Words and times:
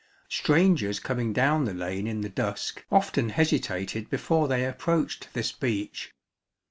Strangers 0.29 0.99
coming 0.99 1.31
down 1.31 1.65
the 1.65 1.75
lane 1.75 2.07
in 2.07 2.21
the 2.21 2.29
dusk 2.29 2.83
often 2.91 3.29
hesitated 3.29 4.09
before 4.09 4.47
they 4.47 4.65
approached 4.65 5.31
this 5.35 5.51
beech. 5.51 6.11